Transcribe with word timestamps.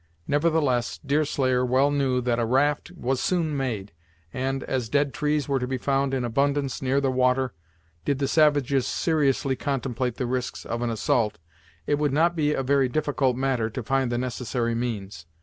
Nevertheless, 0.27 0.97
Deerslayer 0.97 1.63
well 1.63 1.91
knew 1.91 2.21
that 2.21 2.39
a 2.39 2.43
raft 2.43 2.89
was 2.97 3.21
soon 3.21 3.55
made, 3.55 3.91
and, 4.33 4.63
as 4.63 4.89
dead 4.89 5.13
trees 5.13 5.47
were 5.47 5.59
to 5.59 5.67
be 5.67 5.77
found 5.77 6.15
in 6.15 6.25
abundance 6.25 6.81
near 6.81 6.99
the 6.99 7.11
water, 7.11 7.53
did 8.03 8.17
the 8.17 8.27
savages 8.27 8.87
seriously 8.87 9.55
contemplate 9.55 10.15
the 10.15 10.25
risks 10.25 10.65
of 10.65 10.81
an 10.81 10.89
assault, 10.89 11.37
it 11.85 11.99
would 11.99 12.13
not 12.13 12.35
be 12.35 12.51
a 12.55 12.63
very 12.63 12.89
difficult 12.89 13.37
matter 13.37 13.69
to 13.69 13.83
find 13.83 14.11
the 14.11 14.17
necessary 14.17 14.73
means. 14.73 15.27